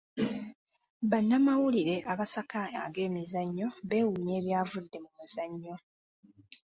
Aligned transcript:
Bannamawulire 1.09 1.95
abasaka 2.11 2.59
ag'ebyemizannyo 2.83 3.67
beewuunya 3.89 4.33
ebyavudde 4.39 4.97
mu 5.03 5.09
muzannyo. 5.17 5.75